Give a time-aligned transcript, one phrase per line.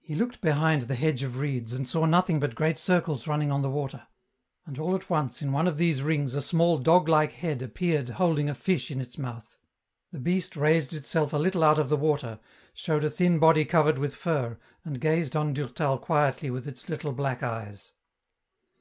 [0.00, 3.62] He looked behind the hedge of reeds and saw nothing but great circles running on
[3.62, 4.08] the water,
[4.66, 8.08] and all at once in one of these rings a small dog like head appeared
[8.08, 9.60] holding a fish in its mouth;
[10.10, 12.40] the beast raised itself a little out of the water,
[12.74, 17.12] showed a thin body covered with fur, and gazed on Durtal quietly with its little
[17.12, 17.92] black eyes.